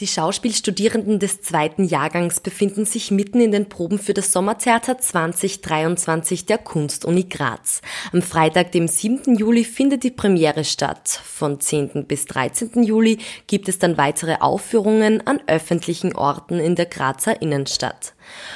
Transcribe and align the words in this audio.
Die 0.00 0.06
Schauspielstudierenden 0.06 1.18
des 1.18 1.42
zweiten 1.42 1.84
Jahrgangs 1.84 2.40
befinden 2.40 2.86
sich 2.86 3.10
mitten 3.10 3.40
in 3.40 3.52
den 3.52 3.68
Proben 3.68 3.98
für 3.98 4.14
das 4.14 4.32
Sommertheater 4.32 4.98
2023 4.98 6.46
der 6.46 6.58
Kunstuni 6.58 7.24
Graz. 7.24 7.82
Am 8.12 8.22
Freitag, 8.22 8.72
dem 8.72 8.88
7. 8.88 9.36
Juli, 9.36 9.64
findet 9.64 10.02
die 10.02 10.10
Premiere 10.10 10.64
statt. 10.64 11.08
Von 11.08 11.60
10. 11.60 12.06
bis 12.06 12.24
13. 12.24 12.82
Juli 12.82 13.18
gibt 13.46 13.68
es 13.68 13.78
dann 13.78 13.98
weitere 13.98 14.36
Aufführungen 14.40 15.26
an 15.26 15.40
öffentlichen 15.46 16.16
Orten 16.16 16.58
in 16.58 16.74
der 16.74 16.86
Grazer 16.86 17.42
Innenstadt. 17.42 18.14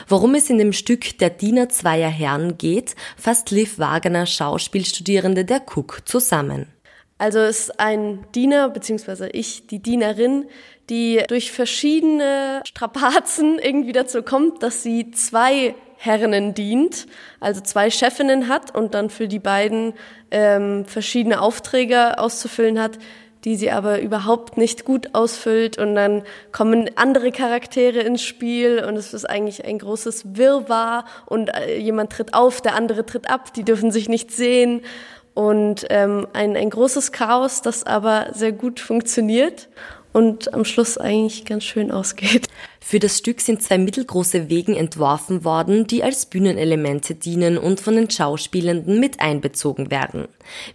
Worum 0.08 0.34
es 0.34 0.48
in 0.48 0.58
dem 0.58 0.72
Stück 0.72 1.18
Der 1.18 1.30
Diener 1.30 1.68
zweier 1.68 2.10
Herren 2.10 2.56
geht, 2.56 2.96
fasst 3.16 3.50
Liv 3.50 3.78
Wagner, 3.78 4.24
Schauspielstudierende 4.24 5.44
der 5.44 5.60
Cook, 5.60 6.02
zusammen. 6.06 6.66
Also 7.18 7.40
ist 7.40 7.80
ein 7.80 8.26
Diener, 8.34 8.68
beziehungsweise 8.68 9.28
ich, 9.28 9.66
die 9.66 9.78
Dienerin, 9.78 10.46
die 10.90 11.22
durch 11.28 11.50
verschiedene 11.50 12.60
Strapazen 12.66 13.58
irgendwie 13.58 13.92
dazu 13.92 14.22
kommt, 14.22 14.62
dass 14.62 14.82
sie 14.82 15.10
zwei 15.12 15.74
Herrinnen 15.96 16.52
dient, 16.52 17.06
also 17.40 17.62
zwei 17.62 17.90
Chefinnen 17.90 18.48
hat 18.48 18.74
und 18.74 18.92
dann 18.94 19.08
für 19.08 19.28
die 19.28 19.38
beiden 19.38 19.94
ähm, 20.30 20.84
verschiedene 20.84 21.40
Aufträge 21.40 22.18
auszufüllen 22.18 22.78
hat, 22.78 22.98
die 23.44 23.56
sie 23.56 23.70
aber 23.70 24.00
überhaupt 24.00 24.58
nicht 24.58 24.84
gut 24.84 25.14
ausfüllt. 25.14 25.78
Und 25.78 25.94
dann 25.94 26.22
kommen 26.52 26.90
andere 26.96 27.32
Charaktere 27.32 28.00
ins 28.00 28.22
Spiel 28.22 28.84
und 28.86 28.96
es 28.96 29.14
ist 29.14 29.24
eigentlich 29.24 29.64
ein 29.64 29.78
großes 29.78 30.36
Wirrwarr 30.36 31.06
und 31.24 31.48
äh, 31.48 31.78
jemand 31.78 32.12
tritt 32.12 32.34
auf, 32.34 32.60
der 32.60 32.74
andere 32.74 33.06
tritt 33.06 33.30
ab, 33.30 33.54
die 33.54 33.64
dürfen 33.64 33.90
sich 33.90 34.10
nicht 34.10 34.30
sehen 34.32 34.82
und 35.36 35.84
ähm, 35.90 36.26
ein, 36.32 36.56
ein 36.56 36.70
großes 36.70 37.12
Chaos, 37.12 37.60
das 37.60 37.84
aber 37.84 38.28
sehr 38.32 38.52
gut 38.52 38.80
funktioniert 38.80 39.68
und 40.14 40.54
am 40.54 40.64
Schluss 40.64 40.96
eigentlich 40.96 41.44
ganz 41.44 41.62
schön 41.64 41.90
ausgeht. 41.90 42.48
Für 42.80 42.98
das 42.98 43.18
Stück 43.18 43.42
sind 43.42 43.62
zwei 43.62 43.76
mittelgroße 43.76 44.48
Wegen 44.48 44.74
entworfen 44.74 45.44
worden, 45.44 45.86
die 45.86 46.02
als 46.02 46.24
Bühnenelemente 46.24 47.14
dienen 47.14 47.58
und 47.58 47.80
von 47.80 47.96
den 47.96 48.08
Schauspielenden 48.08 48.98
mit 48.98 49.20
einbezogen 49.20 49.90
werden. 49.90 50.26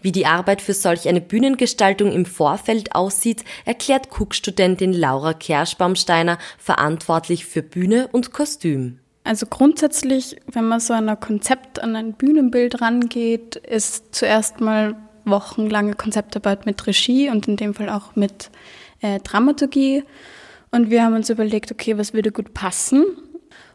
Wie 0.04 0.12
die 0.12 0.28
Arbeit 0.28 0.62
für 0.62 0.76
solch 0.76 1.08
eine 1.08 1.22
Bühnengestaltung 1.22 2.12
im 2.12 2.28
Vorfeld 2.28 2.94
aussieht, 2.94 3.44
erklärt 3.66 4.10
Cook-Studentin 4.12 4.94
Laura 4.94 5.34
Kerschbaumsteiner, 5.34 6.38
verantwortlich 6.60 7.48
für 7.48 7.64
Bühne 7.64 8.10
und 8.12 8.32
Kostüm. 8.32 9.00
Also 9.24 9.46
grundsätzlich, 9.46 10.38
wenn 10.48 10.68
man 10.68 10.80
so 10.80 10.94
an 10.94 11.08
ein 11.08 11.20
Konzept, 11.20 11.82
an 11.82 11.96
ein 11.96 12.14
Bühnenbild 12.14 12.82
rangeht, 12.82 13.56
ist 13.56 14.16
zuerst 14.16 14.62
mal 14.62 14.96
wochenlange 15.26 15.94
Konzeptarbeit 15.94 16.66
mit 16.66 16.86
Regie 16.88 17.30
und 17.30 17.48
in 17.48 17.56
dem 17.56 17.74
Fall 17.74 17.90
auch 17.90 18.16
mit 18.16 18.50
äh, 19.02 19.20
Dramaturgie. 19.20 20.04
Und 20.72 20.90
wir 20.90 21.04
haben 21.04 21.16
uns 21.16 21.30
überlegt, 21.30 21.72
okay, 21.72 21.98
was 21.98 22.14
würde 22.14 22.32
gut 22.32 22.54
passen? 22.54 23.06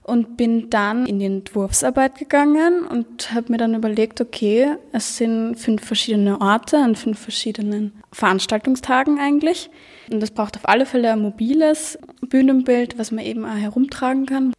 Und 0.03 0.37
bin 0.37 0.71
dann 0.71 1.05
in 1.07 1.19
die 1.19 1.27
Entwurfsarbeit 1.27 2.17
gegangen 2.17 2.87
und 2.87 3.35
habe 3.35 3.51
mir 3.51 3.59
dann 3.59 3.75
überlegt, 3.75 4.21
okay, 4.21 4.77
es 4.93 5.17
sind 5.17 5.57
fünf 5.57 5.85
verschiedene 5.85 6.41
Orte 6.41 6.79
an 6.79 6.95
fünf 6.95 7.19
verschiedenen 7.19 7.93
Veranstaltungstagen 8.13 9.19
eigentlich. 9.19 9.69
Und 10.11 10.21
das 10.21 10.31
braucht 10.31 10.57
auf 10.57 10.69
alle 10.69 10.87
Fälle 10.87 11.13
ein 11.13 11.21
mobiles 11.21 11.99
Bühnenbild, 12.21 12.99
was 12.99 13.11
man 13.11 13.25
eben 13.25 13.45
auch 13.45 13.57
herumtragen 13.57 14.27
kann. 14.27 14.53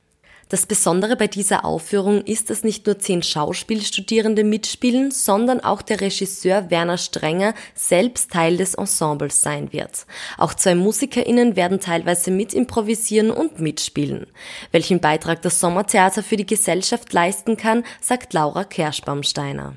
Das 0.49 0.65
Besondere 0.65 1.17
bei 1.17 1.27
dieser 1.27 1.65
Aufführung 1.65 2.21
ist, 2.21 2.49
dass 2.49 2.63
nicht 2.63 2.85
nur 2.85 2.99
zehn 2.99 3.21
Schauspielstudierende 3.21 4.45
mitspielen, 4.45 5.11
sondern 5.11 5.59
auch 5.59 5.81
der 5.81 5.99
Regisseur 5.99 6.69
Werner 6.69 6.97
Strenger 6.97 7.53
selbst 7.75 8.31
Teil 8.31 8.55
des 8.55 8.75
Ensembles 8.75 9.41
sein 9.41 9.73
wird. 9.73 10.05
Auch 10.37 10.53
zwei 10.53 10.75
MusikerInnen 10.75 11.57
werden 11.57 11.81
teilweise 11.81 12.31
mit 12.31 12.53
improvisieren 12.53 13.31
und 13.31 13.59
mitspielen. 13.59 14.27
Welchen 14.71 15.01
Beitrag 15.01 15.41
das 15.41 15.59
Sommertheater 15.59 16.23
für 16.23 16.37
die 16.37 16.45
Gesellschaft 16.45 17.11
leisten 17.11 17.57
kann, 17.57 17.83
sagt 17.99 18.33
Laura 18.33 18.63
Kerschbaumsteiner. 18.63 19.75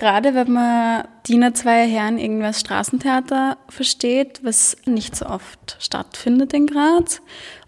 Gerade 0.00 0.34
wenn 0.34 0.50
man 0.50 1.04
Diener 1.26 1.52
zweier 1.52 1.86
Herren 1.86 2.16
irgendwas 2.16 2.58
Straßentheater 2.60 3.58
versteht, 3.68 4.40
was 4.42 4.78
nicht 4.86 5.14
so 5.14 5.26
oft 5.26 5.76
stattfindet 5.78 6.54
in 6.54 6.66
Graz 6.66 7.20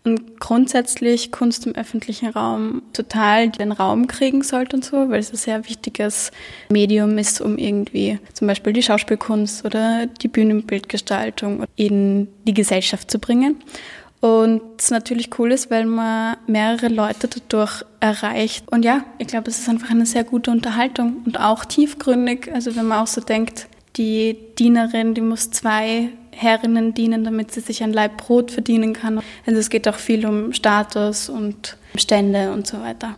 und 0.03 0.41
grundsätzlich 0.41 1.31
Kunst 1.31 1.67
im 1.67 1.75
öffentlichen 1.75 2.31
Raum 2.31 2.81
total 2.95 3.51
den 3.51 3.71
Raum 3.71 4.07
kriegen 4.07 4.43
sollte 4.43 4.77
und 4.77 4.83
so, 4.83 5.11
weil 5.11 5.21
es 5.21 5.31
ein 5.31 5.37
sehr 5.37 5.69
wichtiges 5.69 6.31
Medium 6.71 7.19
ist, 7.19 7.43
um 7.43 7.59
irgendwie 7.59 8.19
zum 8.33 8.49
Beispiel 8.49 8.73
die 8.73 8.83
Schauspielkunst 8.83 9.67
oder 9.67 10.07
die 10.07 10.29
Bühnenbildgestaltung 10.29 11.67
in 11.77 12.29
die 12.49 12.55
Gesellschaft 12.55 13.11
zu 13.11 13.19
bringen. 13.19 13.63
Und 14.23 14.63
es 14.79 14.93
natürlich 14.93 15.37
cool 15.41 15.51
ist, 15.51 15.69
weil 15.69 15.85
man 15.85 16.37
mehrere 16.47 16.87
Leute 16.87 17.27
dadurch 17.27 17.85
erreicht. 17.99 18.71
Und 18.71 18.85
ja, 18.85 19.05
ich 19.19 19.27
glaube, 19.27 19.51
es 19.51 19.59
ist 19.59 19.69
einfach 19.69 19.91
eine 19.91 20.07
sehr 20.07 20.23
gute 20.23 20.53
Unterhaltung 20.53 21.23
und 21.27 21.41
auch 21.41 21.65
tiefgründig. 21.65 22.49
Also 22.55 22.77
wenn 22.77 22.87
man 22.87 23.01
auch 23.01 23.09
so 23.09 23.21
denkt, 23.21 23.67
die 23.97 24.37
Dienerin, 24.61 25.15
die 25.15 25.23
muss 25.23 25.51
zwei 25.51 26.11
Herrinnen 26.31 26.95
dienen, 26.95 27.25
damit 27.25 27.51
sie 27.51 27.61
sich 27.61 27.83
ein 27.83 27.93
Leib 27.93 28.17
Brot 28.17 28.53
verdienen 28.53 28.93
kann. 28.93 29.21
Also 29.45 29.59
es 29.59 29.71
geht 29.71 29.89
auch 29.89 29.97
viel 29.97 30.25
um 30.25 30.53
Status 30.53 31.29
und 31.29 31.77
Stände 31.97 32.53
und 32.53 32.69
so 32.69 32.81
weiter. 32.81 33.17